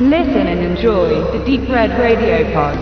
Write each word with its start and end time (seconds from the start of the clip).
Listen 0.00 0.48
and 0.48 0.60
enjoy 0.60 1.22
the 1.30 1.38
Deep 1.44 1.68
Red 1.68 1.92
Radio 1.92 2.44
Pod. 2.52 2.76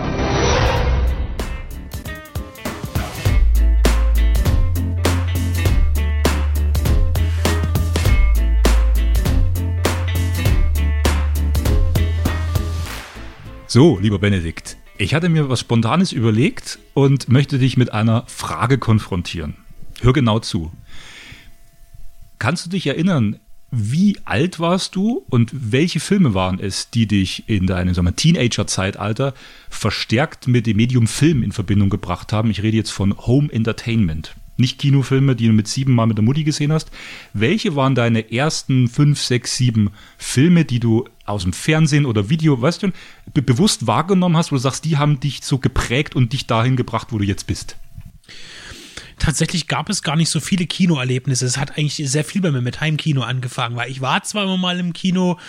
So, 13.67 13.99
lieber 13.99 14.17
Benedikt, 14.17 14.77
ich 14.97 15.13
hatte 15.13 15.29
mir 15.29 15.49
was 15.49 15.59
Spontanes 15.59 16.13
überlegt 16.13 16.79
und 16.95 17.29
möchte 17.29 17.59
dich 17.59 17.77
mit 17.77 17.93
einer 17.93 18.23
Frage 18.25 18.79
konfrontieren. 18.79 19.57
Hör 20.01 20.13
genau 20.13 20.39
zu. 20.39 20.71
Kannst 22.39 22.65
du 22.65 22.71
dich 22.71 22.87
erinnern, 22.87 23.39
wie 23.75 24.19
alt 24.23 24.59
warst 24.59 24.95
du 24.95 25.25
und 25.31 25.49
welche 25.51 25.99
Filme 25.99 26.35
waren 26.35 26.59
es, 26.59 26.91
die 26.91 27.07
dich 27.07 27.49
in 27.49 27.65
deinem 27.65 28.15
Teenager-Zeitalter 28.15 29.33
verstärkt 29.67 30.47
mit 30.47 30.67
dem 30.67 30.77
Medium 30.77 31.07
Film 31.07 31.41
in 31.41 31.51
Verbindung 31.51 31.89
gebracht 31.89 32.31
haben? 32.33 32.51
Ich 32.51 32.61
rede 32.61 32.77
jetzt 32.77 32.91
von 32.91 33.17
Home 33.17 33.51
Entertainment. 33.51 34.35
Nicht 34.57 34.77
Kinofilme, 34.77 35.35
die 35.35 35.47
du 35.47 35.53
mit 35.53 35.67
sieben 35.67 35.95
Mal 35.95 36.05
mit 36.05 36.19
der 36.19 36.23
Mutti 36.23 36.43
gesehen 36.43 36.71
hast. 36.71 36.91
Welche 37.33 37.75
waren 37.75 37.95
deine 37.95 38.31
ersten 38.31 38.87
fünf, 38.87 39.19
sechs, 39.19 39.57
sieben 39.57 39.89
Filme, 40.19 40.65
die 40.65 40.79
du 40.79 41.05
aus 41.25 41.41
dem 41.41 41.53
Fernsehen 41.53 42.05
oder 42.05 42.29
Video, 42.29 42.61
weißt 42.61 42.83
du, 42.83 42.91
be 43.33 43.41
bewusst 43.41 43.87
wahrgenommen 43.87 44.37
hast, 44.37 44.51
wo 44.51 44.55
du 44.55 44.61
sagst, 44.61 44.85
die 44.85 44.97
haben 44.97 45.19
dich 45.19 45.43
so 45.43 45.57
geprägt 45.57 46.15
und 46.15 46.33
dich 46.33 46.45
dahin 46.45 46.75
gebracht, 46.75 47.07
wo 47.09 47.17
du 47.17 47.23
jetzt 47.23 47.47
bist? 47.47 47.75
Tatsächlich 49.19 49.67
gab 49.67 49.89
es 49.89 50.03
gar 50.03 50.15
nicht 50.15 50.29
so 50.29 50.39
viele 50.39 50.65
Kinoerlebnisse. 50.65 51.45
Es 51.45 51.57
hat 51.57 51.77
eigentlich 51.77 51.95
sehr 51.95 52.23
viel 52.23 52.41
bei 52.41 52.51
mir 52.51 52.61
mit 52.61 52.81
Heimkino 52.81 53.21
angefangen, 53.21 53.75
weil 53.75 53.91
ich 53.91 54.01
war 54.01 54.23
zwar 54.23 54.43
immer 54.43 54.57
mal 54.57 54.79
im 54.79 54.93
Kino, 54.93 55.39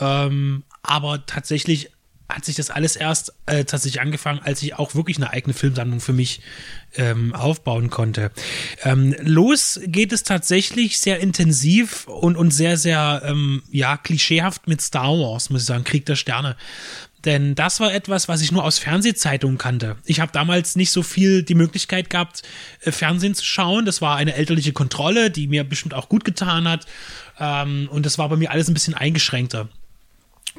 ähm, 0.00 0.64
aber 0.82 1.26
tatsächlich 1.26 1.90
hat 2.30 2.44
sich 2.44 2.56
das 2.56 2.70
alles 2.70 2.96
erst 2.96 3.34
äh, 3.46 3.64
tatsächlich 3.64 4.00
angefangen, 4.00 4.40
als 4.42 4.62
ich 4.62 4.74
auch 4.74 4.94
wirklich 4.94 5.16
eine 5.16 5.30
eigene 5.30 5.54
Filmsammlung 5.54 6.00
für 6.00 6.12
mich 6.12 6.40
ähm, 6.96 7.34
aufbauen 7.34 7.90
konnte. 7.90 8.30
Ähm, 8.82 9.14
los 9.20 9.80
geht 9.84 10.12
es 10.12 10.22
tatsächlich 10.22 10.98
sehr 10.98 11.20
intensiv 11.20 12.06
und, 12.08 12.36
und 12.36 12.50
sehr, 12.50 12.76
sehr, 12.76 13.22
ähm, 13.24 13.62
ja, 13.70 13.96
klischeehaft 13.96 14.66
mit 14.66 14.80
Star 14.80 15.12
Wars, 15.12 15.50
muss 15.50 15.62
ich 15.62 15.66
sagen, 15.66 15.84
Krieg 15.84 16.06
der 16.06 16.16
Sterne. 16.16 16.56
Denn 17.24 17.54
das 17.54 17.80
war 17.80 17.92
etwas, 17.92 18.28
was 18.28 18.40
ich 18.40 18.50
nur 18.50 18.64
aus 18.64 18.78
Fernsehzeitungen 18.78 19.58
kannte. 19.58 19.96
Ich 20.06 20.20
habe 20.20 20.32
damals 20.32 20.74
nicht 20.76 20.90
so 20.90 21.02
viel 21.02 21.42
die 21.42 21.54
Möglichkeit 21.54 22.08
gehabt, 22.08 22.42
äh, 22.82 22.92
Fernsehen 22.92 23.34
zu 23.34 23.44
schauen. 23.44 23.84
Das 23.84 24.00
war 24.00 24.16
eine 24.16 24.34
elterliche 24.34 24.72
Kontrolle, 24.72 25.30
die 25.30 25.46
mir 25.46 25.64
bestimmt 25.64 25.94
auch 25.94 26.08
gut 26.08 26.24
getan 26.24 26.66
hat. 26.66 26.86
Ähm, 27.38 27.88
und 27.90 28.06
das 28.06 28.16
war 28.16 28.28
bei 28.28 28.36
mir 28.36 28.50
alles 28.50 28.68
ein 28.68 28.74
bisschen 28.74 28.94
eingeschränkter. 28.94 29.68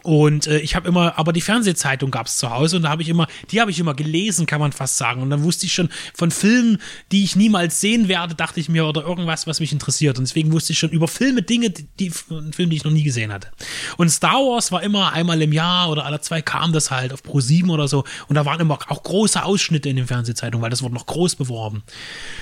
Und 0.03 0.47
äh, 0.47 0.59
ich 0.59 0.75
habe 0.75 0.87
immer, 0.87 1.19
aber 1.19 1.31
die 1.33 1.41
Fernsehzeitung 1.41 2.09
gab 2.11 2.25
es 2.25 2.37
zu 2.37 2.49
Hause 2.49 2.77
und 2.77 2.83
da 2.83 2.89
habe 2.89 3.01
ich 3.03 3.09
immer, 3.09 3.27
die 3.51 3.61
habe 3.61 3.69
ich 3.71 3.77
immer 3.79 3.93
gelesen, 3.93 4.45
kann 4.45 4.59
man 4.59 4.71
fast 4.71 4.97
sagen. 4.97 5.21
Und 5.21 5.29
dann 5.29 5.43
wusste 5.43 5.65
ich 5.67 5.73
schon 5.73 5.89
von 6.15 6.31
Filmen, 6.31 6.79
die 7.11 7.23
ich 7.23 7.35
niemals 7.35 7.81
sehen 7.81 8.07
werde, 8.07 8.33
dachte 8.33 8.59
ich 8.59 8.69
mir, 8.69 8.87
oder 8.87 9.03
irgendwas, 9.03 9.45
was 9.47 9.59
mich 9.59 9.71
interessiert. 9.71 10.17
Und 10.17 10.23
deswegen 10.27 10.51
wusste 10.53 10.73
ich 10.73 10.79
schon 10.79 10.89
über 10.89 11.07
Filme, 11.07 11.43
Dinge, 11.43 11.69
die, 11.69 11.87
die 11.99 12.09
Filme, 12.09 12.69
die 12.69 12.77
ich 12.77 12.83
noch 12.83 12.91
nie 12.91 13.03
gesehen 13.03 13.31
hatte. 13.31 13.49
Und 13.97 14.09
Star 14.09 14.35
Wars 14.39 14.71
war 14.71 14.81
immer 14.81 15.13
einmal 15.13 15.41
im 15.41 15.53
Jahr 15.53 15.89
oder 15.89 16.05
alle 16.05 16.19
zwei 16.21 16.41
kam 16.41 16.73
das 16.73 16.89
halt 16.89 17.13
auf 17.13 17.21
Pro 17.21 17.39
7 17.39 17.69
oder 17.69 17.87
so. 17.87 18.03
Und 18.27 18.35
da 18.35 18.45
waren 18.45 18.59
immer 18.59 18.79
auch 18.87 19.03
große 19.03 19.43
Ausschnitte 19.43 19.89
in 19.89 19.97
den 19.97 20.07
Fernsehzeitungen, 20.07 20.63
weil 20.63 20.69
das 20.71 20.81
wurde 20.81 20.95
noch 20.95 21.05
groß 21.05 21.35
beworben. 21.35 21.83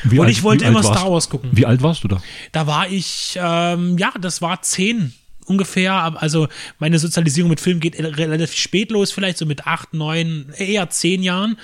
Wie 0.04 0.20
und 0.20 0.28
alt- 0.28 0.32
ich 0.32 0.44
wollte 0.44 0.66
immer 0.66 0.84
Star 0.84 1.12
Wars 1.12 1.30
gucken. 1.30 1.50
Wie 1.52 1.66
alt 1.66 1.82
warst 1.82 2.04
du 2.04 2.08
da? 2.08 2.22
Da 2.54 2.68
war 2.68 2.90
ich, 2.90 3.38
ähm, 3.42 3.98
ja, 3.98 4.12
das 4.22 4.42
war 4.42 4.62
zehn 4.62 5.14
ungefähr. 5.50 6.22
Also 6.22 6.48
meine 6.78 7.00
Sozialisierung 7.00 7.50
mit 7.50 7.60
Film 7.60 7.80
geht 7.80 8.00
relativ 8.00 8.54
spät 8.56 8.92
los, 8.92 9.12
vielleicht 9.12 9.38
so 9.38 9.46
mit 9.46 9.68
acht, 9.68 9.94
neun, 9.94 10.54
eher 10.58 10.90
zehn 10.90 11.24
Jahren. 11.24 11.58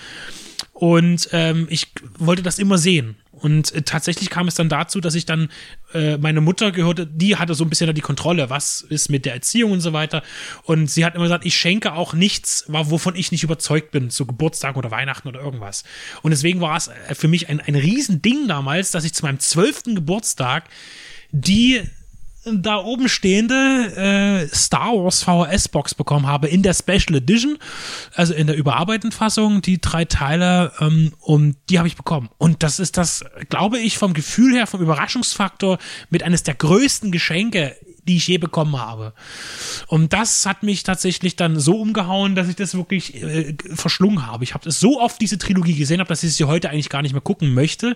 Und 0.73 1.29
ähm, 1.31 1.67
ich 1.69 1.87
wollte 2.17 2.43
das 2.43 2.59
immer 2.59 2.77
sehen. 2.77 3.15
Und 3.31 3.73
äh, 3.73 3.81
tatsächlich 3.81 4.29
kam 4.29 4.47
es 4.47 4.55
dann 4.55 4.69
dazu, 4.69 4.99
dass 4.99 5.15
ich 5.15 5.25
dann 5.25 5.49
äh, 5.93 6.17
meine 6.17 6.41
Mutter 6.41 6.71
gehörte, 6.71 7.05
die 7.05 7.35
hatte 7.35 7.53
so 7.53 7.63
ein 7.63 7.69
bisschen 7.69 7.93
die 7.93 8.01
Kontrolle, 8.01 8.49
was 8.49 8.81
ist 8.81 9.09
mit 9.09 9.25
der 9.25 9.33
Erziehung 9.33 9.71
und 9.71 9.81
so 9.81 9.93
weiter. 9.93 10.23
Und 10.63 10.89
sie 10.89 11.05
hat 11.05 11.15
immer 11.15 11.25
gesagt, 11.25 11.45
ich 11.45 11.55
schenke 11.55 11.93
auch 11.93 12.13
nichts, 12.13 12.65
wovon 12.67 13.15
ich 13.15 13.31
nicht 13.31 13.43
überzeugt 13.43 13.91
bin, 13.91 14.09
zu 14.09 14.25
Geburtstag 14.25 14.77
oder 14.77 14.91
Weihnachten 14.91 15.27
oder 15.27 15.41
irgendwas. 15.41 15.83
Und 16.21 16.31
deswegen 16.31 16.61
war 16.61 16.77
es 16.77 16.87
äh, 16.87 17.15
für 17.15 17.27
mich 17.27 17.49
ein, 17.49 17.59
ein 17.59 17.75
Riesending 17.75 18.47
damals, 18.47 18.91
dass 18.91 19.03
ich 19.03 19.13
zu 19.13 19.23
meinem 19.23 19.39
zwölften 19.39 19.95
Geburtstag 19.95 20.69
die 21.31 21.83
da 22.45 22.77
oben 22.77 23.09
stehende 23.09 24.45
äh, 24.45 24.55
Star 24.55 24.93
Wars 24.93 25.23
VHS-Box 25.23 25.95
bekommen 25.95 26.27
habe 26.27 26.47
in 26.47 26.61
der 26.61 26.73
Special 26.73 27.15
Edition, 27.15 27.57
also 28.13 28.33
in 28.33 28.47
der 28.47 28.55
überarbeiteten 28.55 29.11
Fassung, 29.11 29.61
die 29.61 29.81
drei 29.81 30.05
Teile, 30.05 30.71
ähm, 30.79 31.13
und 31.19 31.57
die 31.69 31.79
habe 31.79 31.87
ich 31.87 31.95
bekommen. 31.95 32.29
Und 32.37 32.61
das 32.61 32.79
ist 32.79 32.97
das, 32.97 33.25
glaube 33.49 33.79
ich, 33.79 33.97
vom 33.97 34.13
Gefühl 34.13 34.53
her, 34.53 34.67
vom 34.67 34.81
Überraschungsfaktor 34.81 35.79
mit 36.09 36.23
eines 36.23 36.43
der 36.43 36.53
größten 36.53 37.11
Geschenke, 37.11 37.75
die 38.07 38.17
ich 38.17 38.27
je 38.27 38.37
bekommen 38.37 38.77
habe. 38.77 39.13
Und 39.87 40.13
das 40.13 40.45
hat 40.45 40.63
mich 40.63 40.83
tatsächlich 40.83 41.35
dann 41.35 41.59
so 41.59 41.79
umgehauen, 41.79 42.35
dass 42.35 42.47
ich 42.47 42.55
das 42.55 42.75
wirklich 42.75 43.21
äh, 43.21 43.55
verschlungen 43.73 44.25
habe. 44.25 44.43
Ich 44.43 44.53
habe 44.53 44.71
so 44.71 45.01
oft 45.01 45.19
diese 45.19 45.37
Trilogie 45.37 45.75
gesehen 45.75 45.99
habe, 45.99 46.07
dass 46.07 46.23
ich 46.23 46.33
sie 46.33 46.45
heute 46.45 46.69
eigentlich 46.69 46.89
gar 46.89 47.01
nicht 47.01 47.13
mehr 47.13 47.21
gucken 47.21 47.53
möchte. 47.53 47.95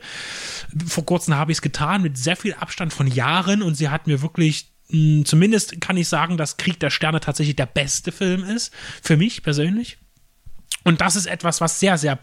Vor 0.88 1.06
kurzem 1.06 1.36
habe 1.36 1.52
ich 1.52 1.60
es 1.60 1.62
getan 1.62 2.02
mit 2.02 2.18
sehr 2.18 2.36
viel 2.36 2.54
Abstand 2.54 2.94
von 2.94 3.08
Jahren 3.08 3.62
und 3.62 3.76
sie 3.76 3.90
hat 3.90 4.08
mir 4.08 4.22
wirklich 4.22 4.72
mh, 4.90 5.26
zumindest 5.26 5.80
kann 5.82 5.98
ich 5.98 6.08
sagen, 6.08 6.38
dass 6.38 6.58
Krieg 6.58 6.80
der 6.80 6.90
Sterne 6.90 7.20
tatsächlich 7.20 7.56
der 7.56 7.66
beste 7.68 8.12
Film 8.12 8.44
ist 8.44 8.74
für 9.02 9.18
mich 9.18 9.44
persönlich. 9.44 9.98
Und 10.86 11.02
das 11.02 11.16
ist 11.16 11.26
etwas, 11.26 11.62
was 11.62 11.80
sehr, 11.80 11.98
sehr 11.98 12.18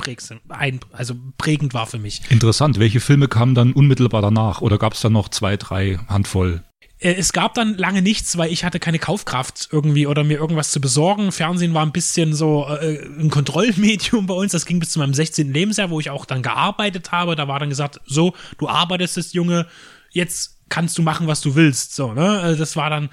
ein, 0.49 0.81
also 0.93 1.15
prägend 1.37 1.75
war 1.75 1.87
für 1.87 1.99
mich. 1.99 2.23
Interessant. 2.31 2.79
Welche 2.79 3.01
Filme 3.01 3.29
kamen 3.29 3.55
dann 3.55 3.73
unmittelbar 3.73 4.23
danach? 4.23 4.63
Oder 4.63 4.79
gab 4.79 4.95
es 4.95 5.01
dann 5.01 5.13
noch 5.13 5.29
zwei, 5.29 5.57
drei 5.57 5.99
Handvoll? 6.09 6.65
Äh, 6.99 7.15
Es 7.15 7.33
gab 7.33 7.55
dann 7.55 7.77
lange 7.77 8.03
nichts, 8.03 8.37
weil 8.37 8.53
ich 8.53 8.65
hatte 8.65 8.81
keine 8.81 8.99
Kaufkraft 8.99 9.69
irgendwie 9.73 10.07
oder 10.07 10.25
mir 10.25 10.39
irgendwas 10.39 10.71
zu 10.71 10.81
besorgen. 10.81 11.33
Fernsehen 11.33 11.75
war 11.75 11.85
ein 11.85 11.93
bisschen 11.93 12.35
so 12.35 12.67
äh, 12.69 13.05
ein 13.19 13.31
Kontrollmedium 13.31 14.27
bei 14.27 14.35
uns. 14.35 14.53
Das 14.53 14.67
ging 14.67 14.79
bis 14.81 14.91
zu 14.91 14.99
meinem 14.99 15.15
16. 15.15 15.53
Lebensjahr, 15.53 15.91
wo 15.91 16.01
ich 16.01 16.11
auch 16.11 16.25
dann 16.25 16.43
gearbeitet 16.43 17.13
habe. 17.13 17.37
Da 17.37 17.49
war 17.49 17.59
dann 17.59 17.71
gesagt, 17.71 18.01
so, 18.07 18.35
du 18.59 18.69
arbeitest 18.69 19.17
jetzt, 19.17 19.35
Junge, 19.35 19.67
jetzt 20.11 20.56
kannst 20.69 20.99
du 20.99 21.03
machen, 21.03 21.27
was 21.27 21.41
du 21.41 21.55
willst. 21.55 21.95
So, 21.95 22.13
ne? 22.13 22.41
Also 22.41 22.59
Das 22.59 22.77
war 22.77 22.91
dann 22.91 23.09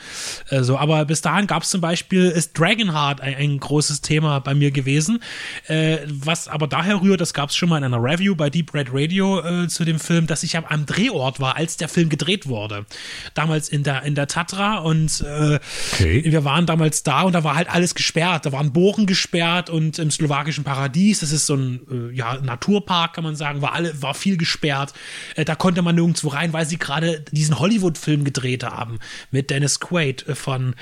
äh, 0.50 0.64
so. 0.64 0.78
Aber 0.78 1.06
bis 1.06 1.22
dahin 1.22 1.48
gab 1.48 1.64
es 1.64 1.70
zum 1.70 1.82
Beispiel, 1.82 2.26
ist 2.30 2.58
Dragonheart 2.58 3.22
ein, 3.22 3.36
ein 3.36 3.60
großes 3.60 4.02
Thema 4.02 4.40
bei 4.40 4.54
mir 4.56 4.72
gewesen. 4.72 5.22
Äh, 5.68 6.00
was 6.08 6.48
aber 6.48 6.68
daher 6.68 7.02
rührt, 7.02 7.22
das 7.22 7.34
gab 7.34 7.50
es 7.50 7.56
schon 7.56 7.70
mal 7.70 7.78
in 7.78 7.84
einer 7.84 8.02
Review 8.04 8.36
bei 8.36 8.50
Deep 8.50 8.74
Red 8.74 8.90
Radio 8.92 9.40
äh, 9.42 9.68
zu 9.68 9.86
dem 9.86 10.00
Film, 10.00 10.28
dass 10.28 10.44
ich 10.44 10.58
am, 10.58 10.66
am 10.66 10.86
Drehort 10.86 11.40
war, 11.40 11.56
als 11.56 11.78
der 11.78 11.90
Film 11.90 12.10
gedreht 12.10 12.48
wurde. 12.48 12.86
Damals 13.34 13.70
in 13.70 13.84
der, 13.84 14.04
in 14.04 14.16
der 14.16 14.28
Tatra 14.28 14.78
und 14.80 15.22
äh, 15.22 15.60
Okay. 15.94 16.24
wir 16.26 16.44
waren 16.44 16.66
damals 16.66 17.04
da 17.04 17.22
und 17.22 17.34
da 17.34 17.44
war 17.44 17.56
halt 17.56 17.70
alles 17.70 17.96
gesperrt. 17.96 18.46
Da 18.46 18.52
waren 18.52 18.74
Bogen 18.74 19.06
gesperrt 19.06 19.70
und 19.70 20.00
im 20.00 20.12
slowakischen 20.12 20.64
Paradies, 20.64 21.20
das 21.20 21.32
ist 21.32 21.46
so 21.46 21.56
ein 21.56 21.82
äh, 22.12 22.16
ja, 22.16 22.40
Naturpark, 22.42 23.14
kann 23.14 23.24
man 23.24 23.36
sagen, 23.36 23.62
war 23.62 23.74
alle, 23.74 24.02
war 24.02 24.14
viel 24.14 24.38
gesperrt. 24.38 24.94
Äh, 25.36 25.46
da 25.46 25.56
konnte 25.56 25.82
man 25.82 25.96
nirgendwo 25.96 26.30
rein, 26.30 26.54
weil 26.54 26.66
sie 26.66 26.78
gerade 26.78 27.24
diesen 27.44 27.60
Hollywood-Film 27.60 28.24
gedreht 28.24 28.64
haben 28.64 29.00
mit 29.32 29.50
Dennis 29.50 29.80
Quaid 29.80 30.28
äh, 30.28 30.36
von 30.36 30.76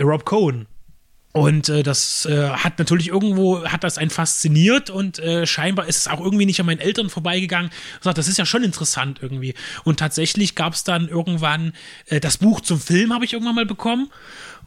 Rob 0.00 0.24
Cohen. 0.24 0.66
Und 1.32 1.70
äh, 1.70 1.82
das 1.82 2.26
äh, 2.26 2.50
hat 2.50 2.78
natürlich 2.78 3.08
irgendwo, 3.08 3.64
hat 3.64 3.84
das 3.84 3.96
einen 3.96 4.10
fasziniert 4.10 4.90
und 4.90 5.18
äh, 5.18 5.46
scheinbar 5.46 5.86
ist 5.86 5.96
es 5.96 6.08
auch 6.08 6.20
irgendwie 6.20 6.44
nicht 6.44 6.60
an 6.60 6.66
meinen 6.66 6.80
Eltern 6.80 7.08
vorbeigegangen. 7.08 7.70
Ich 7.94 7.98
gesagt, 8.00 8.18
das 8.18 8.28
ist 8.28 8.38
ja 8.38 8.44
schon 8.44 8.62
interessant 8.62 9.20
irgendwie. 9.22 9.54
Und 9.84 9.98
tatsächlich 9.98 10.54
gab 10.54 10.74
es 10.74 10.84
dann 10.84 11.08
irgendwann 11.08 11.72
äh, 12.06 12.20
das 12.20 12.36
Buch 12.36 12.60
zum 12.60 12.78
Film, 12.78 13.14
habe 13.14 13.24
ich 13.24 13.32
irgendwann 13.32 13.54
mal 13.54 13.66
bekommen. 13.66 14.10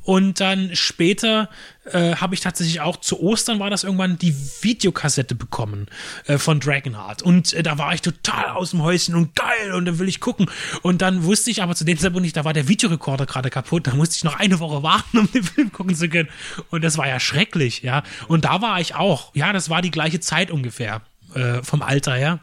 Und 0.06 0.40
dann 0.40 0.76
später 0.76 1.50
äh, 1.86 2.16
habe 2.16 2.36
ich 2.36 2.42
tatsächlich 2.42 2.80
auch 2.80 2.98
zu 2.98 3.20
Ostern 3.20 3.60
war 3.60 3.72
das 3.72 3.84
irgendwann 3.84 4.18
die 4.20 4.36
Videokassette 4.62 5.34
bekommen 5.34 5.88
äh, 6.28 6.38
von 6.38 6.60
Dragonheart. 6.60 7.24
Und 7.24 7.54
äh, 7.54 7.64
da 7.64 7.80
war 7.80 7.94
ich 7.94 8.02
total 8.02 8.52
aus 8.52 8.70
dem 8.70 8.84
Häuschen 8.84 9.16
und 9.16 9.36
geil 9.36 9.74
und 9.74 9.86
dann 9.86 9.98
will 9.98 10.08
ich 10.08 10.20
gucken. 10.20 10.50
Und 10.84 11.02
dann 11.02 11.24
wusste 11.24 11.50
ich 11.50 11.64
aber 11.64 11.76
zu 11.76 11.86
dem 11.86 11.98
Zeitpunkt 11.98 12.24
nicht, 12.24 12.38
da 12.38 12.46
war 12.46 12.54
der 12.54 12.68
Videorekorder 12.68 13.26
gerade 13.26 13.50
kaputt. 13.50 13.88
Da 13.88 13.96
musste 13.96 14.16
ich 14.16 14.24
noch 14.24 14.40
eine 14.40 14.60
Woche 14.60 14.84
warten, 14.84 15.18
um 15.18 15.32
den 15.32 15.44
Film 15.44 15.72
gucken 15.72 15.96
zu 15.96 16.08
können. 16.08 16.30
Und 16.70 16.84
das 16.84 16.98
war 16.98 17.08
ja 17.08 17.20
schrecklich, 17.20 17.82
ja. 17.82 18.04
Und 18.28 18.46
da 18.46 18.62
war 18.62 18.80
ich 18.80 18.94
auch. 18.94 19.34
Ja, 19.34 19.54
das 19.54 19.72
war 19.72 19.82
die 19.82 19.92
gleiche 19.92 20.20
Zeit 20.20 20.52
ungefähr 20.52 21.02
äh, 21.34 21.64
vom 21.64 21.82
Alter 21.82 22.14
her. 22.14 22.40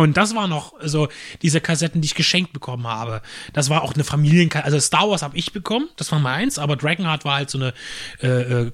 Und 0.00 0.16
das 0.16 0.34
war 0.34 0.48
noch 0.48 0.72
so 0.82 1.08
diese 1.42 1.60
Kassetten, 1.60 2.00
die 2.00 2.06
ich 2.06 2.14
geschenkt 2.14 2.52
bekommen 2.52 2.86
habe. 2.86 3.22
Das 3.52 3.68
war 3.70 3.82
auch 3.82 3.94
eine 3.94 4.04
Familienkassette. 4.04 4.64
Also 4.64 4.80
Star 4.80 5.10
Wars 5.10 5.22
habe 5.22 5.36
ich 5.36 5.52
bekommen, 5.52 5.88
das 5.96 6.10
war 6.12 6.18
meins, 6.18 6.58
aber 6.58 6.76
Dragonheart 6.76 7.24
war 7.24 7.36
halt 7.36 7.50
so 7.50 7.58
eine 7.58 7.74
äh, 8.22 8.66
äh 8.66 8.72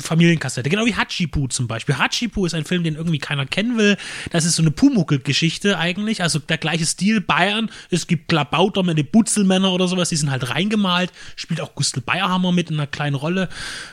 Familienkassette. 0.00 0.70
Genau 0.70 0.86
wie 0.86 0.94
Hachipu 0.94 1.48
zum 1.48 1.66
Beispiel. 1.66 1.98
Hachipu 1.98 2.46
ist 2.46 2.54
ein 2.54 2.64
Film, 2.64 2.84
den 2.84 2.94
irgendwie 2.94 3.18
keiner 3.18 3.46
kennen 3.46 3.76
will. 3.76 3.96
Das 4.30 4.44
ist 4.44 4.56
so 4.56 4.62
eine 4.62 4.70
Pumuckel-Geschichte 4.70 5.78
eigentlich. 5.78 6.22
Also 6.22 6.38
der 6.38 6.58
gleiche 6.58 6.86
Stil 6.86 7.20
Bayern. 7.20 7.70
Es 7.90 8.06
gibt 8.06 8.28
Klabauter 8.28 8.82
den 8.82 9.10
Butzelmänner 9.10 9.72
oder 9.72 9.88
sowas, 9.88 10.08
die 10.08 10.16
sind 10.16 10.30
halt 10.30 10.50
reingemalt. 10.50 11.12
Spielt 11.36 11.60
auch 11.60 11.74
Gustl 11.74 12.00
Bayerhammer 12.00 12.52
mit 12.52 12.70
in 12.70 12.76
einer 12.76 12.86
kleinen 12.86 13.16
Rolle. 13.16 13.48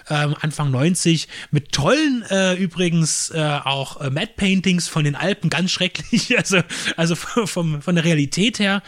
Ähm, 0.09 0.35
Anfang 0.41 0.71
90. 0.71 1.27
Mit 1.51 1.71
tollen 1.71 2.23
äh, 2.29 2.53
übrigens 2.55 3.29
äh, 3.31 3.59
auch 3.63 4.01
äh, 4.01 4.09
Matte 4.09 4.33
Paintings 4.35 4.87
von 4.87 5.03
den 5.03 5.15
Alpen, 5.15 5.49
ganz 5.49 5.71
schrecklich. 5.71 6.35
Also 6.41 6.50
also, 6.53 6.67
also 6.97 7.15
vom, 7.15 7.81
von 7.81 7.95
der 7.95 8.03
Realität 8.03 8.59
her, 8.59 8.81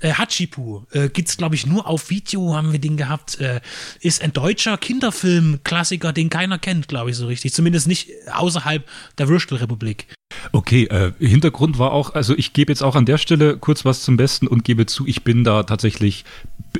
äh, 0.00 0.12
Hachipu 0.12 0.82
äh, 0.92 1.08
gibt's 1.08 1.36
glaube 1.36 1.54
ich 1.54 1.66
nur 1.66 1.86
auf 1.86 2.10
Video, 2.10 2.54
haben 2.54 2.72
wir 2.72 2.78
den 2.78 2.96
gehabt, 2.96 3.40
äh, 3.40 3.60
ist 4.00 4.22
ein 4.22 4.32
deutscher 4.32 4.76
Kinderfilm-Klassiker, 4.78 6.12
den 6.12 6.30
keiner 6.30 6.58
kennt, 6.58 6.88
glaube 6.88 7.10
ich 7.10 7.16
so 7.16 7.26
richtig, 7.26 7.52
zumindest 7.52 7.86
nicht 7.86 8.10
außerhalb 8.32 8.88
der 9.18 9.28
Würstelrepublik. 9.28 10.06
Okay, 10.52 10.84
äh, 10.84 11.12
Hintergrund 11.18 11.78
war 11.78 11.92
auch, 11.92 12.14
also 12.14 12.36
ich 12.36 12.52
gebe 12.52 12.72
jetzt 12.72 12.82
auch 12.82 12.94
an 12.94 13.06
der 13.06 13.18
Stelle 13.18 13.56
kurz 13.56 13.84
was 13.84 14.02
zum 14.02 14.16
Besten 14.16 14.46
und 14.46 14.64
gebe 14.64 14.86
zu, 14.86 15.06
ich 15.06 15.22
bin 15.22 15.44
da 15.44 15.62
tatsächlich, 15.62 16.24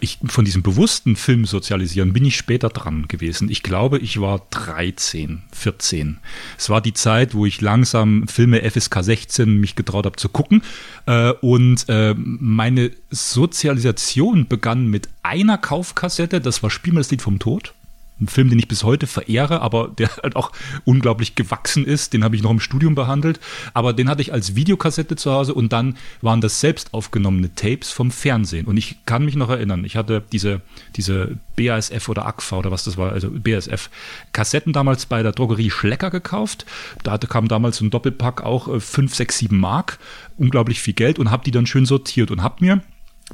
ich, 0.00 0.18
von 0.26 0.44
diesem 0.44 0.62
bewussten 0.62 1.16
Film 1.16 1.44
sozialisieren 1.44 2.12
bin 2.12 2.24
ich 2.24 2.36
später 2.36 2.68
dran 2.68 3.08
gewesen. 3.08 3.50
Ich 3.50 3.62
glaube, 3.62 3.98
ich 3.98 4.20
war 4.20 4.46
13, 4.50 5.42
14. 5.52 6.18
Es 6.58 6.70
war 6.70 6.80
die 6.80 6.94
Zeit, 6.94 7.34
wo 7.34 7.46
ich 7.46 7.60
langsam 7.60 8.26
Filme 8.28 8.68
FSK 8.68 9.02
16 9.02 9.60
mich 9.60 9.76
getraut 9.76 10.06
habe 10.06 10.16
zu 10.16 10.28
gucken 10.28 10.62
äh, 11.06 11.32
und 11.40 11.84
äh, 11.88 12.14
meine 12.16 12.90
Sozialisation 13.10 14.48
begann 14.48 14.86
mit 14.86 15.08
einer 15.22 15.58
Kaufkassette, 15.58 16.40
das 16.40 16.62
war 16.62 16.70
Spiel 16.70 16.92
mir 16.92 17.00
das 17.00 17.10
Lied 17.10 17.22
vom 17.22 17.38
Tod 17.38 17.74
ein 18.22 18.28
Film, 18.28 18.48
den 18.50 18.58
ich 18.58 18.68
bis 18.68 18.84
heute 18.84 19.06
verehre, 19.06 19.60
aber 19.60 19.88
der 19.88 20.16
halt 20.22 20.36
auch 20.36 20.52
unglaublich 20.84 21.34
gewachsen 21.34 21.84
ist. 21.84 22.12
Den 22.12 22.24
habe 22.24 22.36
ich 22.36 22.42
noch 22.42 22.50
im 22.50 22.60
Studium 22.60 22.94
behandelt. 22.94 23.40
Aber 23.74 23.92
den 23.92 24.08
hatte 24.08 24.22
ich 24.22 24.32
als 24.32 24.54
Videokassette 24.54 25.16
zu 25.16 25.32
Hause 25.32 25.54
und 25.54 25.72
dann 25.72 25.96
waren 26.20 26.40
das 26.40 26.60
selbst 26.60 26.94
aufgenommene 26.94 27.54
Tapes 27.54 27.90
vom 27.90 28.10
Fernsehen. 28.10 28.66
Und 28.66 28.76
ich 28.76 29.04
kann 29.06 29.24
mich 29.24 29.36
noch 29.36 29.50
erinnern, 29.50 29.84
ich 29.84 29.96
hatte 29.96 30.22
diese, 30.32 30.60
diese 30.96 31.38
BASF 31.56 32.08
oder 32.08 32.26
AGFA 32.26 32.58
oder 32.58 32.70
was 32.70 32.84
das 32.84 32.96
war, 32.96 33.12
also 33.12 33.30
BASF 33.30 33.90
Kassetten 34.32 34.72
damals 34.72 35.06
bei 35.06 35.22
der 35.22 35.32
Drogerie 35.32 35.70
Schlecker 35.70 36.10
gekauft. 36.10 36.66
Da 37.02 37.18
kam 37.18 37.48
damals 37.48 37.76
so 37.76 37.84
ein 37.84 37.90
Doppelpack 37.90 38.42
auch 38.42 38.80
5, 38.80 39.14
6, 39.14 39.38
7 39.38 39.58
Mark. 39.58 39.98
Unglaublich 40.36 40.80
viel 40.80 40.94
Geld 40.94 41.18
und 41.18 41.30
habe 41.30 41.44
die 41.44 41.50
dann 41.50 41.66
schön 41.66 41.86
sortiert 41.86 42.30
und 42.30 42.42
habe 42.42 42.64
mir 42.64 42.82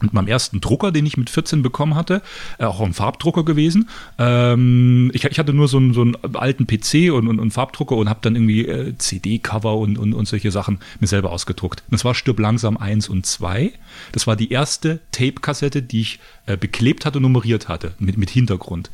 mit 0.03 0.13
meinem 0.13 0.29
ersten 0.29 0.61
Drucker, 0.61 0.93
den 0.93 1.07
ich 1.07 1.17
mit 1.17 1.31
14 1.31 1.63
bekommen 1.63 1.95
hatte, 1.95 2.23
äh, 2.59 2.65
auch 2.65 2.81
ein 2.81 2.95
Farbdrucker 2.95 3.45
gewesen. 3.45 3.89
Ähm, 4.19 5.11
ich, 5.15 5.25
ich, 5.25 5.39
hatte 5.39 5.53
nur 5.53 5.69
so 5.69 5.79
einen, 5.79 5.95
so 5.95 6.03
einen 6.03 6.17
alten 6.35 6.67
PC 6.67 7.13
und, 7.13 7.29
und, 7.29 7.39
und 7.41 7.51
Farbdrucker 7.51 7.97
und 7.97 8.09
habe 8.09 8.21
dann 8.23 8.35
irgendwie 8.35 8.67
äh, 8.67 8.97
CD-Cover 8.97 9.77
und, 9.77 9.99
und, 9.99 10.15
und 10.15 10.29
solche 10.29 10.51
Sachen 10.51 10.79
mir 11.01 11.07
selber 11.07 11.33
ausgedruckt. 11.33 11.83
das 11.91 12.05
war 12.05 12.15
Stirb 12.15 12.39
langsam 12.39 12.77
1 12.77 13.09
und 13.09 13.27
2. 13.27 13.73
Das 14.13 14.27
war 14.27 14.37
die 14.37 14.51
erste 14.51 15.01
Tape-Kassette, 15.13 15.83
die 15.83 16.01
ich 16.01 16.21
äh, 16.47 16.57
beklebt 16.57 17.05
hatte 17.05 17.19
und 17.19 17.23
nummeriert 17.23 17.69
hatte, 17.69 17.95
mit, 17.99 18.19
mit 18.19 18.31
Hintergrund. 18.31 18.91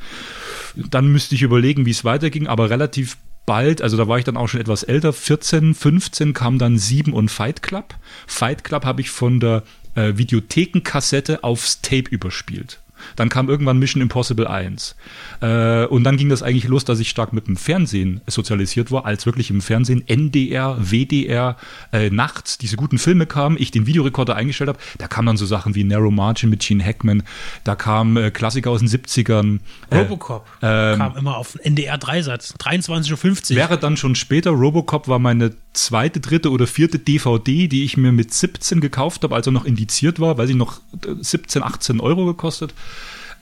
Dann 0.76 1.12
müsste 1.12 1.34
ich 1.34 1.42
überlegen, 1.42 1.86
wie 1.86 1.90
es 1.90 2.04
weiterging, 2.04 2.46
aber 2.46 2.70
relativ 2.70 3.16
bald, 3.46 3.82
also 3.82 3.96
da 3.96 4.08
war 4.08 4.18
ich 4.18 4.24
dann 4.24 4.36
auch 4.36 4.48
schon 4.48 4.60
etwas 4.60 4.82
älter, 4.82 5.12
14, 5.12 5.74
15 5.74 6.32
kam 6.32 6.58
dann 6.58 6.78
7 6.78 7.12
und 7.12 7.30
Fight 7.30 7.62
Club. 7.62 7.94
Fight 8.26 8.64
Club 8.64 8.84
habe 8.84 9.00
ich 9.00 9.10
von 9.10 9.40
der 9.40 9.62
äh, 9.94 10.17
Videothekenkassette 10.17 11.44
aufs 11.44 11.81
Tape 11.81 12.08
überspielt. 12.11 12.81
Dann 13.17 13.29
kam 13.29 13.49
irgendwann 13.49 13.79
Mission 13.79 14.02
Impossible 14.02 14.46
1. 14.46 14.96
Äh, 15.41 15.87
und 15.87 16.05
dann 16.05 16.17
ging 16.17 16.29
das 16.29 16.43
eigentlich 16.43 16.69
los, 16.69 16.85
dass 16.85 17.00
ich 17.00 17.08
stark 17.08 17.32
mit 17.32 17.46
dem 17.46 17.56
Fernsehen 17.56 18.20
sozialisiert 18.26 18.91
war, 18.91 19.06
als 19.06 19.26
wirklich 19.26 19.50
im 19.50 19.61
Fernsehen 19.61 20.06
NDR, 20.06 20.76
WDR, 20.79 21.56
äh, 21.93 22.11
nachts 22.11 22.58
diese 22.58 22.76
guten 22.76 22.99
Filme 22.99 23.26
kamen, 23.26 23.56
ich 23.58 23.70
den 23.70 23.87
Videorekorder 23.87 24.37
eingestellt 24.37 24.69
habe. 24.69 24.79
Da 24.99 25.08
kamen 25.08 25.26
dann 25.26 25.37
so 25.37 25.46
Sachen 25.46 25.75
wie 25.75 25.85
Narrow 25.85 26.12
Margin 26.12 26.50
mit 26.50 26.61
Gene 26.61 26.85
Hackman, 26.85 27.23
da 27.64 27.76
kamen 27.76 28.17
äh, 28.17 28.31
Klassiker 28.31 28.70
aus 28.70 28.81
den 28.81 28.88
70ern. 28.88 29.61
Äh, 29.91 29.99
Robocop 29.99 30.46
ähm, 30.62 30.99
kam 30.99 31.17
immer 31.17 31.37
auf 31.37 31.58
NDR 31.62 31.96
3-Satz, 31.96 32.55
23.50 32.58 33.50
Uhr. 33.50 33.56
Wäre 33.56 33.79
dann 33.79 33.96
schon 33.96 34.14
später, 34.14 34.50
Robocop 34.50 35.08
war 35.08 35.19
meine 35.19 35.52
zweite, 35.74 36.20
dritte 36.20 36.50
oder 36.50 36.66
vierte 36.66 36.98
DVD, 36.98 37.68
die 37.68 37.84
ich 37.84 37.96
mir 37.96 38.12
mit 38.12 38.32
17 38.32 38.80
gekauft 38.80 39.22
habe, 39.24 39.34
als 39.34 39.46
er 39.46 39.52
noch 39.52 39.64
indiziert 39.64 40.20
war, 40.20 40.38
weil 40.38 40.46
sie 40.46 40.54
noch 40.54 40.80
17, 41.20 41.62
äh, 41.62 41.64
18 41.64 42.00
Euro 42.00 42.24
gekostet. 42.26 42.72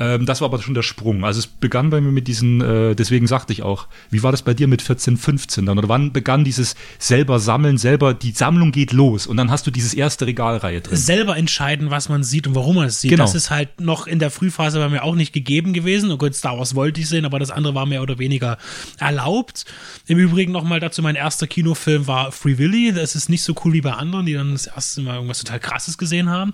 Ähm, 0.03 0.27
das 0.27 0.41
war 0.41 0.47
aber 0.49 0.61
schon 0.61 0.75
der 0.75 0.83
Sprung. 0.83 1.25
Also 1.25 1.39
es 1.39 1.47
begann 1.47 1.91
bei 1.91 2.01
mir 2.01 2.11
mit 2.11 2.27
diesen, 2.27 2.61
äh, 2.61 2.97
deswegen 2.97 3.29
sagte 3.29 3.53
ich 3.53 3.63
auch, 3.63 3.87
wie 4.11 4.23
war 4.25 4.33
das 4.33 4.43
bei 4.43 4.53
dir 4.53 4.67
mit 4.67 4.83
14, 4.83 5.17
15 5.17 5.65
dann? 5.65 5.79
Oder 5.79 5.89
wann 5.89 6.13
begann 6.13 6.43
dieses 6.43 6.75
selber 6.99 7.39
sammeln, 7.39 7.79
selber, 7.79 8.13
die 8.13 8.33
Sammlung 8.33 8.73
geht 8.73 8.93
los 8.93 9.29
und 9.29 9.37
dann 9.37 9.51
hast 9.51 9.65
du 9.67 9.71
dieses 9.71 9.95
erste 9.95 10.27
Regalreihe 10.27 10.81
drin. 10.81 10.97
Selber 10.97 11.37
entscheiden, 11.37 11.91
was 11.91 12.09
man 12.09 12.25
sieht 12.25 12.49
und 12.49 12.57
warum 12.57 12.77
man 12.77 12.87
es 12.87 13.01
sieht. 13.01 13.13
Genau. 13.13 13.25
Das 13.25 13.37
ist 13.37 13.51
halt 13.51 13.81
noch 13.81 14.09
in 14.09 14.19
der 14.19 14.33
Frühphase 14.33 14.81
bei 14.81 14.89
mir 14.89 15.05
auch 15.05 15.15
nicht 15.15 15.33
gegeben 15.33 15.73
gewesen. 15.73 16.11
Oh 16.11 16.17
Gott, 16.17 16.35
Star 16.35 16.59
Wars 16.59 16.75
wollte 16.75 17.01
ich 17.01 17.09
sehen, 17.09 17.25
aber 17.25 17.39
das 17.39 17.53
andere 17.53 17.77
war 17.77 17.87
mehr 17.87 18.03
oder 18.03 18.19
weniger 18.19 18.59
erlaubt. 18.99 19.67
Im 20.09 20.19
Übrigen 20.19 20.51
nochmal 20.51 20.81
dazu, 20.81 21.01
mein 21.03 21.15
erster 21.15 21.47
Kinofilm 21.47 22.09
war 22.09 22.33
Free 22.33 22.59
Willy. 22.59 22.93
Das 22.93 23.15
ist 23.15 23.29
nicht 23.29 23.45
so 23.45 23.55
cool 23.65 23.73
wie 23.73 23.81
bei 23.81 23.93
anderen, 23.93 24.27
die 24.27 24.33
dann 24.33 24.53
das 24.53 24.67
erste 24.67 25.03
Mal 25.03 25.15
irgendwas 25.15 25.39
total 25.39 25.61
krasses 25.61 25.97
gesehen 25.97 26.29
haben. 26.29 26.53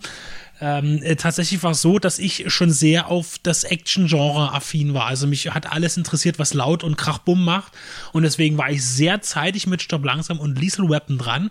Ähm, 0.60 1.00
äh, 1.02 1.14
tatsächlich 1.16 1.62
war 1.62 1.70
es 1.70 1.82
so, 1.82 1.99
dass 1.99 2.19
ich 2.19 2.52
schon 2.52 2.70
sehr 2.70 3.08
auf 3.08 3.38
das 3.43 3.64
Action-Genre 3.64 4.52
affin 4.52 4.93
war. 4.93 5.06
Also 5.06 5.26
mich 5.26 5.52
hat 5.55 5.70
alles 5.70 5.96
interessiert, 5.96 6.38
was 6.38 6.52
laut 6.55 6.82
und 6.82 6.96
krachbumm 6.96 7.44
macht. 7.44 7.72
Und 8.12 8.25
deswegen 8.25 8.58
war 8.58 8.70
ich 8.70 8.84
sehr 8.84 9.20
zeitig 9.20 9.66
mit 9.66 9.82
Stopp 9.82 10.05
langsam 10.05 10.40
und 10.40 10.60
Lethal 10.60 10.88
Weapon 10.88 11.19
dran. 11.19 11.50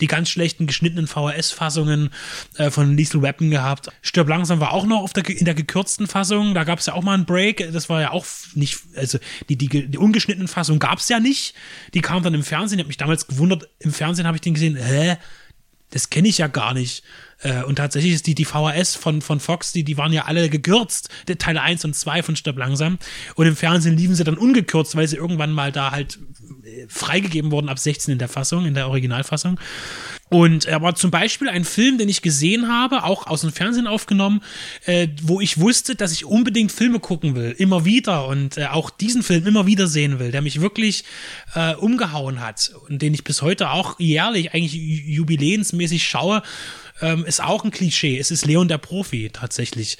Die 0.00 0.08
ganz 0.08 0.30
schlechten 0.30 0.66
geschnittenen 0.66 1.06
VHS-Fassungen 1.06 2.10
äh, 2.56 2.70
von 2.70 2.96
Lethal 2.96 3.22
Weapon 3.22 3.50
gehabt. 3.50 3.88
Stirb 4.02 4.28
langsam 4.28 4.58
war 4.58 4.72
auch 4.72 4.86
noch 4.86 5.08
der, 5.12 5.28
in 5.28 5.44
der 5.44 5.54
gekürzten 5.54 6.06
Fassung. 6.08 6.54
Da 6.54 6.64
gab 6.64 6.80
es 6.80 6.86
ja 6.86 6.94
auch 6.94 7.02
mal 7.02 7.14
einen 7.14 7.26
Break. 7.26 7.70
Das 7.72 7.88
war 7.88 8.00
ja 8.00 8.10
auch 8.10 8.26
nicht, 8.54 8.80
also 8.96 9.18
die, 9.48 9.56
die, 9.56 9.68
die 9.88 9.98
ungeschnittenen 9.98 10.48
Fassung 10.48 10.80
gab 10.80 10.98
es 10.98 11.08
ja 11.08 11.20
nicht. 11.20 11.54
Die 11.94 12.00
kam 12.00 12.22
dann 12.22 12.34
im 12.34 12.42
Fernsehen. 12.42 12.78
Ich 12.78 12.82
habe 12.82 12.88
mich 12.88 12.96
damals 12.96 13.28
gewundert, 13.28 13.68
im 13.78 13.92
Fernsehen 13.92 14.26
habe 14.26 14.36
ich 14.36 14.40
den 14.40 14.54
gesehen, 14.54 14.76
hä? 14.76 15.18
Das 15.90 16.08
kenne 16.08 16.28
ich 16.28 16.38
ja 16.38 16.46
gar 16.46 16.72
nicht. 16.72 17.02
Äh, 17.42 17.62
und 17.64 17.76
tatsächlich 17.76 18.14
ist 18.14 18.26
die, 18.26 18.34
die 18.34 18.44
VHS 18.44 18.96
von, 18.96 19.22
von 19.22 19.40
Fox, 19.40 19.72
die, 19.72 19.84
die 19.84 19.96
waren 19.96 20.12
ja 20.12 20.24
alle 20.24 20.48
gekürzt, 20.48 21.08
Teile 21.38 21.62
1 21.62 21.84
und 21.84 21.94
2 21.94 22.22
von 22.22 22.36
Stirb 22.36 22.58
langsam. 22.58 22.98
Und 23.34 23.46
im 23.46 23.56
Fernsehen 23.56 23.96
liefen 23.96 24.14
sie 24.14 24.24
dann 24.24 24.38
ungekürzt, 24.38 24.96
weil 24.96 25.08
sie 25.08 25.16
irgendwann 25.16 25.52
mal 25.52 25.72
da 25.72 25.90
halt 25.90 26.18
äh, 26.64 26.86
freigegeben 26.88 27.50
wurden 27.50 27.68
ab 27.68 27.78
16 27.78 28.12
in 28.12 28.18
der 28.18 28.28
Fassung, 28.28 28.66
in 28.66 28.74
der 28.74 28.88
Originalfassung. 28.88 29.58
Und 30.28 30.64
er 30.66 30.80
war 30.80 30.94
zum 30.94 31.10
Beispiel 31.10 31.48
ein 31.48 31.64
Film, 31.64 31.98
den 31.98 32.08
ich 32.08 32.22
gesehen 32.22 32.68
habe, 32.68 33.02
auch 33.02 33.26
aus 33.26 33.40
dem 33.40 33.50
Fernsehen 33.50 33.88
aufgenommen, 33.88 34.42
äh, 34.84 35.08
wo 35.22 35.40
ich 35.40 35.58
wusste, 35.58 35.96
dass 35.96 36.12
ich 36.12 36.24
unbedingt 36.24 36.70
Filme 36.70 37.00
gucken 37.00 37.34
will, 37.34 37.52
immer 37.58 37.84
wieder 37.84 38.28
und 38.28 38.56
äh, 38.56 38.66
auch 38.66 38.90
diesen 38.90 39.24
Film 39.24 39.46
immer 39.46 39.66
wieder 39.66 39.88
sehen 39.88 40.20
will, 40.20 40.30
der 40.30 40.40
mich 40.40 40.60
wirklich 40.60 41.04
äh, 41.54 41.74
umgehauen 41.74 42.40
hat 42.40 42.70
und 42.88 43.02
den 43.02 43.12
ich 43.12 43.24
bis 43.24 43.42
heute 43.42 43.70
auch 43.70 43.98
jährlich 43.98 44.54
eigentlich 44.54 44.74
jubiläensmäßig 44.74 46.04
schaue 46.04 46.42
ähm, 47.00 47.24
ist 47.24 47.42
auch 47.42 47.64
ein 47.64 47.70
Klischee. 47.70 48.18
Es 48.18 48.30
ist 48.30 48.46
Leon 48.46 48.68
der 48.68 48.78
Profi 48.78 49.30
tatsächlich. 49.32 49.98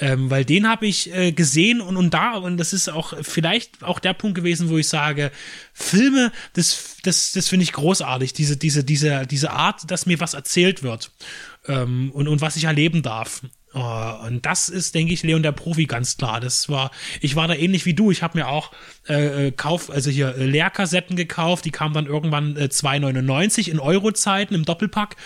Ähm, 0.00 0.28
weil 0.28 0.44
den 0.44 0.68
habe 0.68 0.86
ich 0.86 1.14
äh, 1.14 1.30
gesehen 1.30 1.80
und, 1.80 1.96
und 1.96 2.12
da, 2.12 2.32
und 2.32 2.56
das 2.56 2.72
ist 2.72 2.88
auch 2.88 3.14
vielleicht 3.22 3.84
auch 3.84 4.00
der 4.00 4.12
Punkt 4.12 4.34
gewesen, 4.34 4.68
wo 4.68 4.76
ich 4.76 4.88
sage, 4.88 5.30
Filme, 5.72 6.32
das, 6.54 6.96
das, 7.04 7.32
das 7.32 7.48
finde 7.48 7.62
ich 7.62 7.72
großartig, 7.72 8.32
diese, 8.32 8.56
diese, 8.56 8.82
diese, 8.82 9.24
diese 9.26 9.52
Art, 9.52 9.88
dass 9.90 10.06
mir 10.06 10.18
was 10.18 10.34
erzählt 10.34 10.82
wird 10.82 11.12
ähm, 11.68 12.10
und, 12.12 12.26
und 12.26 12.40
was 12.40 12.56
ich 12.56 12.64
erleben 12.64 13.02
darf. 13.02 13.42
Uh, 13.74 14.26
und 14.26 14.46
das 14.46 14.68
ist, 14.68 14.94
denke 14.94 15.12
ich, 15.12 15.24
Leon 15.24 15.42
der 15.42 15.50
Profi 15.50 15.86
ganz 15.86 16.16
klar. 16.16 16.38
Das 16.38 16.68
war, 16.68 16.92
ich 17.20 17.34
war 17.34 17.48
da 17.48 17.54
ähnlich 17.54 17.86
wie 17.86 17.94
du. 17.94 18.12
Ich 18.12 18.22
habe 18.22 18.38
mir 18.38 18.46
auch 18.46 18.70
äh, 19.08 19.48
äh, 19.48 19.50
Kauf, 19.50 19.90
also 19.90 20.10
hier 20.10 20.36
äh, 20.36 20.46
Leerkassetten 20.46 21.16
gekauft. 21.16 21.64
Die 21.64 21.72
kamen 21.72 21.92
dann 21.92 22.06
irgendwann 22.06 22.56
äh, 22.56 22.68
2,99 22.70 23.68
in 23.68 23.80
Euro-Zeiten 23.80 24.54
im 24.54 24.64
Doppelpack. 24.64 25.16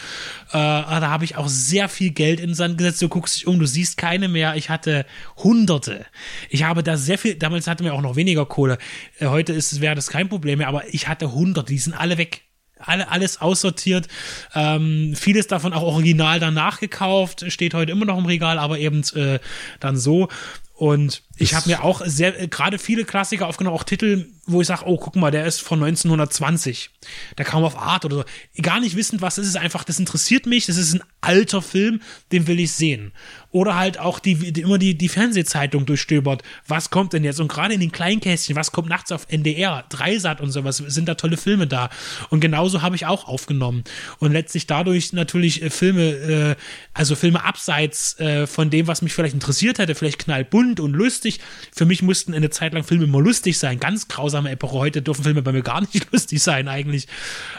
Äh, 0.49 0.53
da 0.53 1.11
habe 1.11 1.27
ich 1.27 1.37
auch 1.37 1.49
sehr 1.49 1.91
viel 1.91 2.11
Geld 2.11 2.41
in 2.41 2.51
den 2.51 2.55
Sand 2.55 2.79
gesetzt. 2.79 3.03
Du 3.03 3.11
guckst 3.11 3.37
dich 3.37 3.47
um, 3.47 3.59
du 3.59 3.67
siehst 3.67 3.99
keine 3.99 4.29
mehr. 4.29 4.57
Ich 4.57 4.71
hatte 4.71 5.05
Hunderte. 5.37 6.07
Ich 6.49 6.63
habe 6.63 6.83
da 6.83 6.97
sehr 6.97 7.19
viel. 7.19 7.35
Damals 7.35 7.67
hatten 7.67 7.85
wir 7.85 7.93
auch 7.93 8.03
noch 8.03 8.17
weniger 8.17 8.47
Kohle. 8.47 8.79
Äh, 9.19 9.27
heute 9.27 9.53
ist 9.53 9.83
wäre 9.83 9.95
das 9.95 10.09
kein 10.09 10.31
Problem 10.31 10.59
mehr. 10.59 10.69
Aber 10.69 10.83
ich 10.93 11.07
hatte 11.07 11.33
Hunderte. 11.33 11.73
Die 11.73 11.79
sind 11.79 11.93
alle 11.93 12.17
weg 12.17 12.48
alle, 12.79 13.09
alles 13.11 13.41
aussortiert. 13.41 14.09
Ähm, 14.55 15.15
vieles 15.17 15.47
davon 15.47 15.73
auch 15.73 15.83
original 15.83 16.41
danach 16.41 16.81
gekauft, 16.81 17.45
steht 17.49 17.75
heute 17.75 17.93
immer 17.93 18.05
noch 18.05 18.19
im 18.19 18.27
Regal, 18.27 18.59
aber 18.59 18.79
eben 18.79 19.03
äh, 19.15 19.39
dann 19.81 19.97
so. 19.97 20.29
Und 20.75 21.23
ich 21.39 21.55
habe 21.55 21.69
mir 21.69 21.85
auch 21.85 22.03
sehr, 22.05 22.41
äh, 22.41 22.49
gerade 22.49 22.79
viele 22.79 23.05
Klassiker 23.05 23.47
aufgenommen, 23.47 23.77
auch 23.77 23.85
Titel, 23.85 24.27
wo 24.47 24.61
ich 24.61 24.67
sage, 24.67 24.83
oh, 24.87 24.97
guck 24.97 25.15
mal, 25.17 25.31
der 25.31 25.47
ist 25.47 25.61
von 25.61 25.83
1920. 25.83 26.91
Der 27.37 27.45
kam 27.45 27.65
auf 27.65 27.79
Art 27.79 28.05
oder 28.05 28.17
so. 28.17 28.25
Gar 28.63 28.81
nicht 28.81 28.97
wissend, 28.97 29.23
was 29.23 29.39
ist 29.39 29.47
es 29.47 29.57
einfach, 29.57 29.85
das 29.85 29.99
interessiert 29.99 30.47
mich, 30.47 30.67
das 30.67 30.77
ist 30.77 30.95
ein 30.95 31.03
alter 31.21 31.63
Film, 31.63 32.01
den 32.33 32.47
will 32.47 32.59
ich 32.59 32.73
sehen. 32.73 33.13
Oder 33.51 33.77
halt 33.77 33.99
auch 33.99 34.19
die, 34.19 34.53
die 34.53 34.61
immer 34.61 34.79
die, 34.79 34.97
die 34.97 35.09
Fernsehzeitung 35.09 35.87
durchstöbert. 35.87 36.43
Was 36.67 36.91
kommt 36.91 37.13
denn 37.13 37.25
jetzt? 37.25 37.41
Und 37.41 37.49
gerade 37.49 37.75
in 37.75 37.81
den 37.81 37.93
Kleinkästchen, 37.93 38.57
was 38.57 38.73
kommt 38.73 38.89
nachts 38.89 39.13
auf 39.13 39.27
NDR, 39.31 39.85
Dreisat 39.89 40.41
und 40.41 40.51
sowas, 40.51 40.77
sind 40.79 41.09
da 41.09 41.15
tolle 41.15 41.37
Filme 41.37 41.67
da. 41.67 41.89
Und 42.31 42.41
genauso 42.41 42.83
habe 42.83 42.97
ich 42.97 43.07
auch 43.07 43.27
aufgenommen. 43.27 43.85
Und 44.19 44.33
letztlich 44.33 44.67
dadurch 44.67 45.13
natürlich 45.13 45.63
äh, 45.63 45.71
Filme, 45.71 46.03
äh, 46.03 46.57
also 46.95 47.15
Filme 47.15 47.45
abseits 47.45 48.19
äh, 48.19 48.47
von 48.47 48.71
dem, 48.71 48.87
was 48.87 49.03
mich 49.03 49.15
vielleicht 49.15 49.35
interessiert 49.35 49.79
hätte, 49.79 49.95
vielleicht 49.95 50.19
knallbunt 50.19 50.81
und 50.81 50.93
lustig. 50.93 51.28
Für 51.75 51.85
mich 51.85 52.03
mussten 52.03 52.35
eine 52.35 52.51
Zeit 52.51 52.75
lang 52.75 52.85
Filme 52.85 53.05
immer 53.05 53.21
lustig 53.21 53.59
sein. 53.59 53.81
Ganz 53.81 54.09
grausame 54.09 54.51
Epoche. 54.51 54.77
Heute 54.77 55.03
dürfen 55.03 55.25
Filme 55.25 55.43
bei 55.43 55.53
mir 55.53 55.63
gar 55.63 55.81
nicht 55.81 56.07
lustig 56.13 56.43
sein 56.43 56.69
eigentlich. 56.69 57.07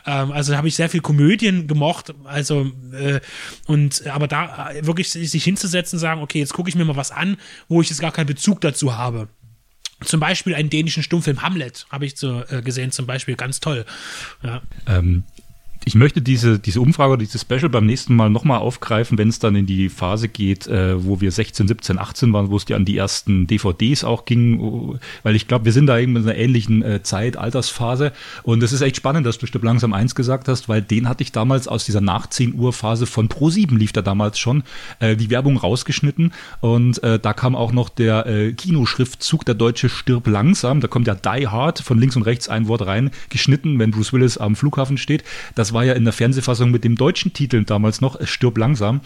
Ähm, 0.06 0.32
also 0.32 0.56
habe 0.56 0.68
ich 0.68 0.76
sehr 0.76 0.90
viel 0.90 1.02
Komödien 1.02 1.68
gemocht. 1.68 2.14
Also 2.24 2.72
äh, 2.94 3.20
und 3.68 4.06
aber 4.08 4.28
da 4.28 4.72
äh, 4.72 4.86
wirklich 4.86 5.10
sich 5.10 5.44
hinzusetzen 5.44 5.98
und 5.98 6.02
sagen, 6.02 6.22
okay, 6.22 6.40
jetzt 6.40 6.54
gucke 6.54 6.70
ich 6.70 6.76
mir 6.76 6.86
mal 6.86 6.96
was 6.96 7.12
an, 7.12 7.38
wo 7.68 7.82
ich 7.82 7.90
jetzt 7.90 8.02
gar 8.02 8.12
keinen 8.12 8.28
Bezug 8.28 8.62
dazu 8.62 8.98
habe. 8.98 9.30
Zum 10.06 10.20
Beispiel 10.20 10.56
einen 10.56 10.70
dänischen 10.70 11.04
Stummfilm 11.04 11.42
Hamlet 11.42 11.86
habe 11.90 12.06
ich 12.06 12.18
so, 12.18 12.44
äh, 12.50 12.62
gesehen, 12.62 12.92
zum 12.92 13.06
Beispiel 13.06 13.36
ganz 13.36 13.60
toll. 13.60 13.86
Ja. 14.42 14.62
Ähm, 14.88 15.24
ich 15.86 15.96
möchte 15.96 16.22
diese, 16.22 16.60
diese 16.60 16.82
Umfrage 16.82 17.14
oder 17.14 17.20
dieses 17.20 17.42
Special 17.42 17.70
beim 17.70 17.86
nächsten 17.86 18.16
Mal 18.16 18.30
nochmal 18.30 18.60
aufgreifen, 18.60 19.18
wenn 19.18 19.30
es 19.30 19.40
dann 19.40 19.56
in 19.56 19.66
die 19.66 19.90
Phase 19.90 20.28
geht, 20.28 20.68
äh, 20.68 21.04
wo 21.04 21.22
wir 21.22 21.32
16, 21.32 21.68
17, 21.68 21.98
18 21.98 22.34
waren, 22.34 22.50
wo 22.50 22.58
es 22.58 22.66
ja 22.68 22.76
an 22.76 22.86
die 22.86 22.98
ersten 22.98 23.48
DVDs 23.48 24.04
auch 24.04 24.26
ging, 24.26 25.00
weil 25.24 25.36
ich 25.36 25.48
glaube, 25.48 25.66
wir 25.66 25.72
sind 25.72 25.88
da 25.88 25.98
eben 25.98 26.16
in 26.16 26.24
einer 26.24 26.36
ähnlichen 26.36 26.84
äh, 26.84 27.02
Zeit, 27.02 27.38
Altersphase. 27.38 28.12
Und 28.44 28.62
es 28.62 28.74
ist 28.74 28.82
echt 28.82 28.98
spannend, 28.98 29.26
dass 29.26 29.38
du 29.38 29.46
Stück 29.46 29.64
langsam 29.64 29.94
eins 29.94 30.16
gesagt 30.16 30.48
hast, 30.48 30.70
weil 30.70 30.82
den 30.82 31.08
hatte 31.08 31.24
ich 31.24 31.32
damals 31.32 31.68
aus 31.68 31.86
dieser 31.86 32.02
nach 32.02 32.28
10 32.28 32.56
Uhr 32.56 32.74
Phase 32.74 33.06
von 33.06 33.30
Pro7 33.30 33.78
lief 33.78 33.94
da 33.94 34.02
damals 34.02 34.38
schon, 34.38 34.64
äh, 35.00 35.16
die 35.16 35.30
Werbung 35.30 35.58
rausgeschnitten. 35.58 36.34
Und 36.60 37.02
äh, 37.04 37.20
da 37.20 37.34
kam 37.34 37.56
auch 37.56 37.72
noch 37.72 37.90
der 37.90 38.28
äh, 38.28 38.54
Kinoschriftzug, 38.54 39.46
der 39.46 39.56
deutsche 39.56 39.90
Stirb 39.90 40.28
langsam. 40.28 40.82
Da 40.82 40.88
kommt 40.88 41.08
ja 41.08 41.16
Die 41.16 41.48
Hard 41.48 41.80
von 41.80 42.00
links 42.00 42.16
und 42.16 42.24
rechts 42.24 42.50
ein 42.50 42.68
Wort 42.68 42.86
rein, 42.86 43.12
geschnitten, 43.30 43.80
wenn 43.80 43.92
Bruce 43.92 44.14
Willis 44.14 44.38
am 44.38 44.56
Flughafen 44.56 44.98
steht. 44.98 45.24
Das 45.56 45.69
war 45.74 45.84
ja 45.84 45.94
in 45.94 46.04
der 46.04 46.14
Fernsehfassung 46.14 46.72
mit 46.72 46.84
dem 46.84 46.96
deutschen 46.96 47.34
Titel 47.34 47.64
damals 47.64 48.02
noch, 48.02 48.20
Stirb 48.26 48.58
langsam. 48.58 49.02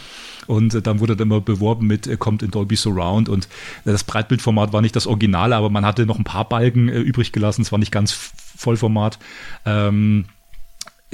Und 0.48 0.74
äh, 0.74 0.82
dann 0.82 1.00
wurde 1.00 1.16
dann 1.16 1.28
immer 1.28 1.42
beworben 1.42 1.88
mit, 1.88 2.08
äh, 2.08 2.18
kommt 2.18 2.44
in 2.44 2.52
Dolby 2.52 2.76
Surround. 2.76 3.30
Und 3.30 3.46
äh, 3.86 3.92
das 3.92 4.04
Breitbildformat 4.04 4.74
war 4.74 4.82
nicht 4.82 4.96
das 4.96 5.08
Originale, 5.08 5.56
aber 5.56 5.70
man 5.70 5.86
hatte 5.86 6.06
noch 6.06 6.18
ein 6.18 6.24
paar 6.24 6.48
Balken 6.48 6.90
übrig 6.90 7.32
gelassen. 7.32 7.62
Es 7.62 7.72
war 7.72 7.80
nicht 7.80 7.92
ganz 7.92 8.12
Vollformat. 8.58 9.20
Ähm, 9.66 10.26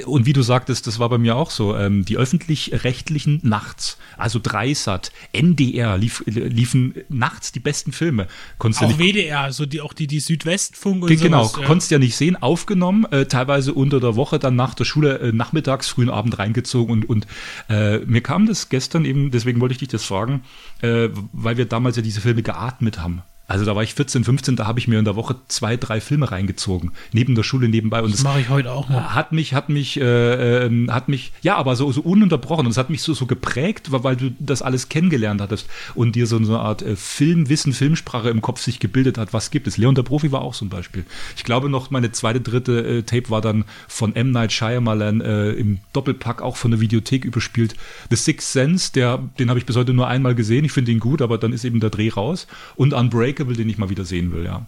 und 0.04 0.26
wie 0.26 0.32
du 0.32 0.42
sagtest, 0.42 0.86
das 0.86 0.98
war 0.98 1.08
bei 1.08 1.18
mir 1.18 1.36
auch 1.36 1.50
so. 1.50 1.76
Ähm, 1.76 2.04
die 2.04 2.16
öffentlich-rechtlichen 2.16 3.40
nachts, 3.42 3.98
also 4.16 4.38
Dreisat, 4.42 5.12
NDR, 5.32 5.96
lief, 5.98 6.22
liefen 6.26 6.94
nachts 7.08 7.52
die 7.52 7.60
besten 7.60 7.92
Filme. 7.92 8.26
Konntest 8.58 8.82
Auch 8.82 8.88
nicht 8.88 8.98
WDR, 8.98 9.52
so 9.52 9.66
die, 9.66 9.80
auch 9.80 9.92
die, 9.92 10.06
die 10.06 10.20
Südwestfunk 10.20 11.02
und 11.02 11.08
Ge- 11.08 11.16
Genau, 11.16 11.44
sowas. 11.44 11.60
ja. 11.60 11.66
konntest 11.66 11.90
ja 11.90 11.98
nicht 11.98 12.16
sehen, 12.16 12.36
aufgenommen, 12.36 13.04
äh, 13.10 13.26
teilweise 13.26 13.72
unter 13.74 14.00
der 14.00 14.16
Woche, 14.16 14.38
dann 14.38 14.56
nach 14.56 14.74
der 14.74 14.84
Schule 14.84 15.18
äh, 15.18 15.32
nachmittags, 15.32 15.88
frühen 15.88 16.10
Abend 16.10 16.38
reingezogen 16.38 16.92
und, 17.02 17.08
und 17.08 17.26
äh, 17.68 17.98
mir 17.98 18.20
kam 18.22 18.46
das 18.46 18.68
gestern 18.68 19.04
eben, 19.04 19.30
deswegen 19.30 19.60
wollte 19.60 19.72
ich 19.72 19.78
dich 19.78 19.88
das 19.88 20.04
fragen, 20.04 20.42
äh, 20.82 21.08
weil 21.32 21.56
wir 21.56 21.66
damals 21.66 21.96
ja 21.96 22.02
diese 22.02 22.20
Filme 22.20 22.42
geatmet 22.42 22.98
haben. 23.00 23.22
Also 23.50 23.64
da 23.64 23.74
war 23.74 23.82
ich 23.82 23.94
14, 23.94 24.22
15, 24.22 24.54
da 24.54 24.68
habe 24.68 24.78
ich 24.78 24.86
mir 24.86 25.00
in 25.00 25.04
der 25.04 25.16
Woche 25.16 25.34
zwei, 25.48 25.76
drei 25.76 26.00
Filme 26.00 26.30
reingezogen, 26.30 26.92
neben 27.12 27.34
der 27.34 27.42
Schule 27.42 27.68
nebenbei 27.68 28.00
und 28.00 28.12
Das 28.12 28.20
das 28.20 28.24
mache 28.24 28.40
ich 28.40 28.48
heute 28.48 28.70
auch 28.70 28.88
noch. 28.88 29.10
hat 29.12 29.32
mich, 29.32 29.54
hat 29.54 29.68
mich, 29.68 30.00
äh, 30.00 30.66
ähm, 30.66 30.92
hat 30.92 31.08
mich, 31.08 31.32
ja, 31.42 31.56
aber 31.56 31.74
so, 31.74 31.90
so 31.90 32.00
ununterbrochen 32.02 32.66
und 32.66 32.70
es 32.70 32.76
hat 32.78 32.90
mich 32.90 33.02
so, 33.02 33.12
so 33.12 33.26
geprägt, 33.26 33.90
weil, 33.90 34.04
weil 34.04 34.16
du 34.16 34.30
das 34.38 34.62
alles 34.62 34.88
kennengelernt 34.88 35.40
hattest 35.40 35.68
und 35.96 36.14
dir 36.14 36.28
so, 36.28 36.42
so 36.44 36.52
eine 36.54 36.62
Art 36.62 36.82
äh, 36.82 36.94
Filmwissen, 36.94 37.72
Filmsprache 37.72 38.30
im 38.30 38.40
Kopf 38.40 38.60
sich 38.60 38.78
gebildet 38.78 39.18
hat, 39.18 39.32
was 39.32 39.50
gibt 39.50 39.66
es. 39.66 39.78
Leon 39.78 39.96
der 39.96 40.04
Profi 40.04 40.30
war 40.30 40.42
auch 40.42 40.54
so 40.54 40.64
ein 40.64 40.68
Beispiel. 40.68 41.04
Ich 41.36 41.42
glaube 41.42 41.68
noch, 41.68 41.90
meine 41.90 42.12
zweite, 42.12 42.40
dritte 42.40 42.86
äh, 42.86 43.02
Tape 43.02 43.30
war 43.30 43.40
dann 43.40 43.64
von 43.88 44.14
M. 44.14 44.30
Night 44.30 44.52
Shyamalan 44.52 45.20
äh, 45.22 45.50
im 45.54 45.80
Doppelpack 45.92 46.40
auch 46.40 46.56
von 46.56 46.70
der 46.70 46.80
Videothek 46.80 47.24
überspielt. 47.24 47.74
The 48.10 48.16
Sixth 48.16 48.52
Sense, 48.52 48.92
der, 48.92 49.18
den 49.40 49.48
habe 49.48 49.58
ich 49.58 49.66
bis 49.66 49.74
heute 49.74 49.92
nur 49.92 50.06
einmal 50.06 50.36
gesehen. 50.36 50.64
Ich 50.64 50.70
finde 50.70 50.92
ihn 50.92 51.00
gut, 51.00 51.20
aber 51.20 51.36
dann 51.36 51.52
ist 51.52 51.64
eben 51.64 51.80
der 51.80 51.90
Dreh 51.90 52.10
raus. 52.10 52.46
Und 52.76 52.94
Unbreakable, 53.40 53.56
den 53.56 53.68
ich 53.68 53.78
mal 53.78 53.90
wieder 53.90 54.04
sehen 54.04 54.32
will, 54.32 54.44
ja. 54.44 54.66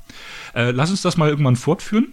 Äh, 0.54 0.70
lass 0.70 0.90
uns 0.90 1.02
das 1.02 1.16
mal 1.16 1.28
irgendwann 1.28 1.56
fortführen 1.56 2.12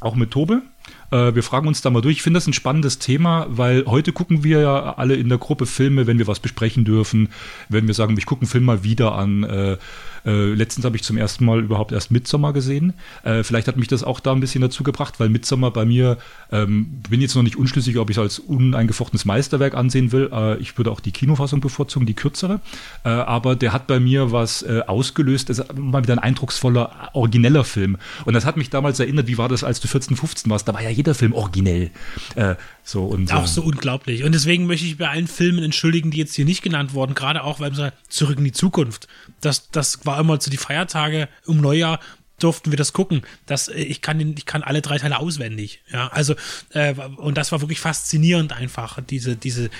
auch 0.00 0.14
mit 0.14 0.30
Tobe. 0.30 0.62
Äh, 1.10 1.34
wir 1.34 1.42
fragen 1.42 1.68
uns 1.68 1.82
da 1.82 1.90
mal 1.90 2.00
durch. 2.00 2.16
Ich 2.16 2.22
finde 2.22 2.38
das 2.38 2.46
ein 2.46 2.52
spannendes 2.52 2.98
Thema, 2.98 3.46
weil 3.48 3.84
heute 3.86 4.12
gucken 4.12 4.44
wir 4.44 4.60
ja 4.60 4.94
alle 4.94 5.14
in 5.14 5.28
der 5.28 5.38
Gruppe 5.38 5.66
Filme, 5.66 6.06
wenn 6.06 6.18
wir 6.18 6.26
was 6.26 6.40
besprechen 6.40 6.84
dürfen, 6.84 7.28
wenn 7.68 7.86
wir 7.86 7.94
sagen, 7.94 8.16
ich 8.18 8.26
gucke 8.26 8.42
einen 8.42 8.48
Film 8.48 8.64
mal 8.64 8.82
wieder 8.82 9.14
an. 9.14 9.44
Äh, 9.44 9.76
äh, 10.24 10.54
letztens 10.54 10.84
habe 10.84 10.96
ich 10.96 11.04
zum 11.04 11.16
ersten 11.16 11.44
Mal 11.44 11.60
überhaupt 11.60 11.92
erst 11.92 12.10
Midsommar 12.10 12.52
gesehen. 12.52 12.94
Vielleicht 13.42 13.68
hat 13.68 13.76
mich 13.76 13.88
das 13.88 14.02
auch 14.02 14.20
da 14.20 14.32
ein 14.32 14.40
bisschen 14.40 14.60
dazu 14.60 14.82
gebracht, 14.82 15.18
weil 15.18 15.28
Midsommar 15.28 15.72
bei 15.72 15.84
mir, 15.84 16.18
ähm, 16.50 17.00
bin 17.08 17.20
jetzt 17.20 17.34
noch 17.34 17.42
nicht 17.42 17.56
unschlüssig, 17.56 17.98
ob 17.98 18.10
ich 18.10 18.16
es 18.16 18.22
als 18.22 18.38
uneingefochtenes 18.38 19.24
Meisterwerk 19.24 19.74
ansehen 19.74 20.12
will. 20.12 20.30
Ich 20.60 20.76
würde 20.78 20.90
auch 20.90 21.00
die 21.00 21.12
Kinofassung 21.12 21.60
bevorzugen, 21.60 22.06
die 22.06 22.14
kürzere. 22.14 22.60
Aber 23.02 23.56
der 23.56 23.72
hat 23.72 23.86
bei 23.86 24.00
mir 24.00 24.32
was 24.32 24.64
ausgelöst. 24.64 25.50
Es 25.50 25.58
ist 25.58 25.76
mal 25.76 26.02
wieder 26.02 26.14
ein 26.14 26.18
eindrucksvoller, 26.18 27.10
origineller 27.12 27.64
Film. 27.64 27.96
Und 28.24 28.34
das 28.34 28.44
hat 28.44 28.56
mich 28.56 28.70
damals 28.70 29.00
erinnert, 29.00 29.26
wie 29.26 29.38
war 29.38 29.48
das, 29.48 29.64
als 29.64 29.80
du 29.80 29.88
14, 29.88 30.16
15 30.16 30.50
warst? 30.50 30.66
Da 30.68 30.72
war 30.76 30.82
ja 30.82 30.90
jeder 30.90 31.14
Film 31.14 31.32
originell. 31.32 31.90
Äh, 32.34 32.56
so 32.84 33.06
und 33.06 33.32
Auch 33.32 33.44
äh, 33.44 33.46
so 33.46 33.62
unglaublich. 33.62 34.24
Und 34.24 34.32
deswegen 34.32 34.66
möchte 34.66 34.86
ich 34.86 34.98
bei 34.98 35.08
allen 35.08 35.26
Filmen 35.26 35.64
entschuldigen, 35.64 36.10
die 36.10 36.18
jetzt 36.18 36.34
hier 36.34 36.44
nicht 36.44 36.62
genannt 36.62 36.92
wurden, 36.92 37.14
gerade 37.14 37.44
auch, 37.44 37.60
weil 37.60 37.70
man 37.70 37.92
zurück 38.08 38.36
in 38.36 38.44
die 38.44 38.52
Zukunft. 38.52 39.08
Das, 39.40 39.70
das 39.70 40.04
war 40.04 40.20
immer 40.20 40.38
zu 40.38 40.50
die 40.50 40.58
Feiertage 40.58 41.28
um 41.46 41.60
Neujahr 41.60 41.98
durften 42.38 42.70
wir 42.70 42.76
das 42.76 42.92
gucken. 42.92 43.22
Das, 43.46 43.68
äh, 43.68 43.80
ich 43.80 44.02
kann 44.02 44.18
den, 44.18 44.34
ich 44.36 44.44
kann 44.44 44.62
alle 44.62 44.82
drei 44.82 44.98
Teile 44.98 45.18
auswendig. 45.18 45.80
Ja, 45.90 46.08
also 46.08 46.34
äh, 46.74 46.92
und 47.16 47.38
das 47.38 47.50
war 47.52 47.62
wirklich 47.62 47.80
faszinierend 47.80 48.52
einfach. 48.52 49.00
Diese, 49.00 49.36
diese, 49.36 49.70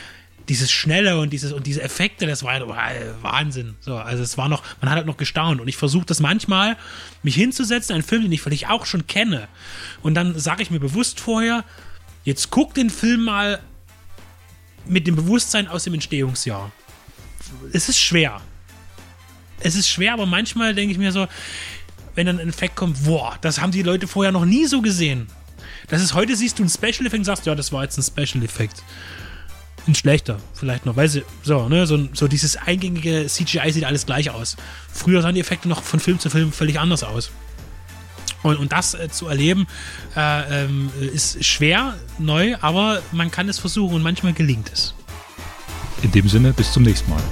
dieses 0.49 0.71
Schnelle 0.71 1.19
und 1.19 1.31
dieses 1.31 1.53
und 1.53 1.67
diese 1.67 1.83
Effekte, 1.83 2.27
das 2.27 2.43
war 2.43 2.53
halt, 2.53 2.65
Wahnsinn. 3.23 3.75
So, 3.81 3.97
also 3.97 4.23
es 4.23 4.39
war 4.39 4.49
noch, 4.49 4.63
man 4.81 4.91
hat 4.91 4.97
halt 4.97 5.07
noch 5.07 5.17
gestaunt 5.17 5.61
und 5.61 5.69
ich 5.69 5.77
versuche 5.77 6.07
das 6.07 6.21
manchmal, 6.21 6.77
mich 7.23 7.35
hinzusetzen, 7.35 7.95
einen 7.95 8.05
Film, 8.05 8.23
den 8.23 8.33
ich 8.33 8.43
vielleicht 8.43 8.69
auch 8.71 8.87
schon 8.87 9.07
kenne, 9.07 9.49
und 10.03 10.15
dann 10.15 10.39
sage 10.39 10.63
ich 10.63 10.71
mir 10.71 10.81
bewusst 10.81 11.21
vorher, 11.21 11.65
jetzt 12.25 12.51
guck 12.51 12.75
den 12.75 12.91
Film 12.91 13.25
mal 13.25 13.61
mit 14.87 15.07
dem 15.07 15.17
Bewusstsein 15.17 15.67
aus 15.69 15.85
dem 15.85 15.95
Entstehungsjahr. 15.95 16.71
Es 17.73 17.89
ist 17.89 17.99
schwer. 17.99 18.41
Es 19.61 19.75
ist 19.75 19.89
schwer, 19.89 20.13
aber 20.13 20.27
manchmal 20.27 20.75
denke 20.75 20.93
ich 20.93 20.99
mir 20.99 21.13
so, 21.13 21.27
wenn 22.15 22.27
dann 22.27 22.39
ein 22.39 22.49
Effekt 22.49 22.77
kommt, 22.77 23.05
boah, 23.05 23.37
das 23.41 23.61
haben 23.61 23.73
die 23.73 23.83
Leute 23.83 24.07
vorher 24.07 24.33
noch 24.33 24.45
nie 24.45 24.67
so 24.67 24.81
gesehen. 24.81 25.27
Das 25.89 26.03
ist 26.03 26.15
heute 26.15 26.37
siehst 26.37 26.59
du 26.59 26.63
einen 26.63 26.71
Special 26.71 27.07
Effekt 27.07 27.21
und 27.21 27.25
sagst, 27.25 27.47
ja, 27.47 27.55
das 27.55 27.73
war 27.73 27.83
jetzt 27.83 27.99
ein 27.99 28.03
Special 28.03 28.45
Effekt. 28.45 28.83
Ein 29.87 29.95
schlechter, 29.95 30.39
vielleicht 30.53 30.85
noch, 30.85 30.97
weil 30.97 31.09
sie, 31.09 31.23
so, 31.43 31.69
ne, 31.69 31.87
so, 31.87 32.09
so 32.13 32.27
dieses 32.27 32.57
eingängige 32.57 33.27
CGI 33.27 33.71
sieht 33.71 33.85
alles 33.85 34.05
gleich 34.05 34.31
aus. 34.31 34.57
Früher 34.93 35.23
sahen 35.23 35.35
die 35.37 35.41
Effekte 35.41 35.69
noch 35.69 35.83
von 35.83 36.01
Film 36.01 36.19
zu 36.19 36.29
Film 36.29 36.51
völlig 36.53 36.81
anders 36.81 37.05
aus. 37.05 37.31
Und, 38.43 38.57
und 38.59 38.73
das 38.73 38.95
äh, 38.95 39.09
zu 39.09 39.29
erleben, 39.29 39.67
äh, 40.17 40.65
ähm, 40.65 40.91
ist 41.13 41.45
schwer, 41.45 41.95
neu, 42.19 42.57
aber 42.61 43.01
man 43.13 43.31
kann 43.31 43.49
es 43.49 43.59
versuchen 43.59 43.95
und 43.95 44.03
manchmal 44.03 44.33
gelingt 44.33 44.71
es. 44.73 44.95
in 46.03 46.11
dem 46.13 46.29
Sinne, 46.29 46.53
bis 46.53 46.73
zum 46.73 46.83
nächsten 46.83 47.11
Mal. 47.11 47.23